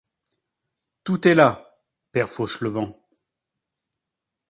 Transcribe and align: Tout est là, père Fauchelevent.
Tout 1.03 1.27
est 1.27 1.35
là, 1.35 1.77
père 2.11 2.27
Fauchelevent. 2.27 2.99